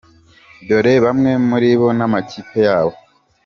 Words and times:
Dore 0.67 0.93
bamwe 1.05 1.31
muri 1.47 1.69
bo 1.79 1.89
n’amakipe 1.97 2.57
yabo:. 2.67 2.95